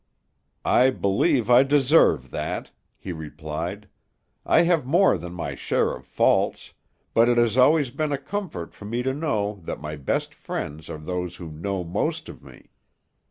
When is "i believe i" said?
0.65-1.61